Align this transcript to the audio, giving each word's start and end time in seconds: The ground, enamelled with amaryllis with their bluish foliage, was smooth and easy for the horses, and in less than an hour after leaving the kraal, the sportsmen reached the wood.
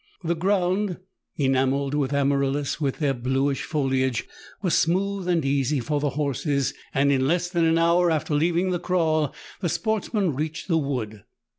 The 0.23 0.33
ground, 0.35 0.97
enamelled 1.35 1.93
with 1.93 2.11
amaryllis 2.11 2.81
with 2.81 2.97
their 2.97 3.13
bluish 3.13 3.61
foliage, 3.61 4.25
was 4.63 4.73
smooth 4.73 5.27
and 5.27 5.45
easy 5.45 5.79
for 5.79 5.99
the 5.99 6.09
horses, 6.09 6.73
and 6.91 7.11
in 7.11 7.27
less 7.27 7.49
than 7.51 7.65
an 7.65 7.77
hour 7.77 8.09
after 8.09 8.33
leaving 8.33 8.71
the 8.71 8.79
kraal, 8.79 9.31
the 9.59 9.69
sportsmen 9.69 10.33
reached 10.33 10.67
the 10.67 10.79
wood. 10.79 11.21